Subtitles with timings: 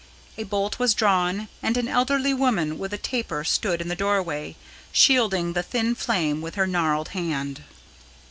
[0.35, 4.55] A bolt was drawn, and an elderly woman with a taper stood in the doorway,
[4.91, 7.63] shielding the thin flame with her gnarled hand.